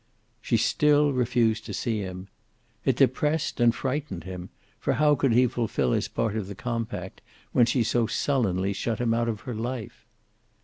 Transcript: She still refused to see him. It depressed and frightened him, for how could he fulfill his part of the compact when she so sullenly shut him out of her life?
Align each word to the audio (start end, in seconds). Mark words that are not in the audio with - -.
She 0.41 0.57
still 0.57 1.13
refused 1.13 1.63
to 1.67 1.75
see 1.75 1.99
him. 1.99 2.27
It 2.85 2.95
depressed 2.95 3.59
and 3.59 3.69
frightened 3.75 4.23
him, 4.23 4.49
for 4.79 4.93
how 4.93 5.13
could 5.13 5.31
he 5.31 5.45
fulfill 5.45 5.91
his 5.91 6.07
part 6.07 6.35
of 6.35 6.47
the 6.47 6.55
compact 6.55 7.21
when 7.51 7.67
she 7.67 7.83
so 7.83 8.07
sullenly 8.07 8.73
shut 8.73 8.97
him 8.97 9.13
out 9.13 9.29
of 9.29 9.41
her 9.41 9.53
life? 9.53 10.07